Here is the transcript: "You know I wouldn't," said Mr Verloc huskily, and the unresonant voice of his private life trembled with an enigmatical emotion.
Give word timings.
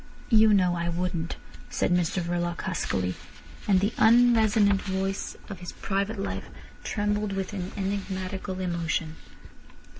"You 0.31 0.51
know 0.51 0.73
I 0.75 0.89
wouldn't," 0.89 1.35
said 1.69 1.91
Mr 1.91 2.23
Verloc 2.23 2.61
huskily, 2.63 3.13
and 3.67 3.79
the 3.81 3.93
unresonant 3.99 4.81
voice 4.81 5.37
of 5.47 5.59
his 5.59 5.73
private 5.73 6.17
life 6.19 6.49
trembled 6.83 7.33
with 7.33 7.53
an 7.53 7.71
enigmatical 7.77 8.59
emotion. 8.59 9.17